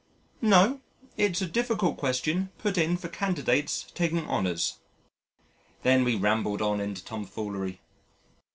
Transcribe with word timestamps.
"No: 0.41 0.81
it's 1.15 1.43
a 1.43 1.45
difficult 1.45 1.95
question 1.95 2.49
put 2.57 2.75
in 2.75 2.97
for 2.97 3.07
candidates 3.07 3.85
taking 3.93 4.27
honours." 4.27 4.79
Then 5.83 6.03
we 6.03 6.15
rambled 6.15 6.59
on 6.59 6.81
into 6.81 7.05
Tomfoolery. 7.05 7.79